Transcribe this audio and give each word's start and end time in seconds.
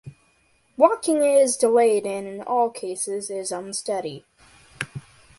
Walking 0.77 1.17
is 1.23 1.55
delayed 1.55 2.07
and 2.07 2.25
in 2.25 2.41
all 2.41 2.71
cases 2.71 3.29
is 3.29 3.51
unsteady. 3.51 4.25